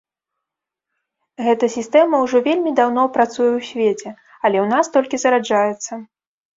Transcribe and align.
Гэта 1.49 1.65
сістэма 1.75 2.23
ўжо 2.25 2.37
вельмі 2.49 2.71
даўно 2.81 3.05
працуе 3.21 3.49
ў 3.57 3.61
свеце, 3.71 4.09
але 4.45 4.57
ў 4.65 4.77
нас 4.77 4.85
толькі 4.99 5.15
зараджаецца. 5.29 5.93